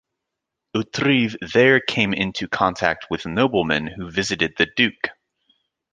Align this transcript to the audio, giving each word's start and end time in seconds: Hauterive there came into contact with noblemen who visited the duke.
Hauterive 0.75 1.37
there 1.53 1.79
came 1.79 2.11
into 2.11 2.47
contact 2.47 3.05
with 3.11 3.27
noblemen 3.27 3.85
who 3.85 4.09
visited 4.09 4.55
the 4.57 4.65
duke. 4.75 5.09